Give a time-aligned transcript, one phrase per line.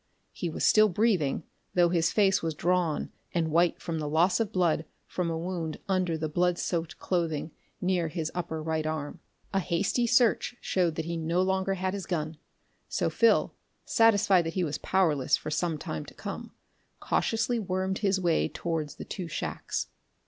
[0.31, 1.43] He was still breathing,
[1.75, 5.77] though his face was drawn and white from the loss of blood from a wound
[5.87, 9.19] under the blood soaked clothing near his upper right arm.
[9.53, 12.37] A hasty search showed that he no longer had his gun,
[12.89, 13.53] so Phil,
[13.85, 16.51] satisfied that he was powerless for some time to come,
[16.99, 19.89] cautiously wormed his way towards the two shacks.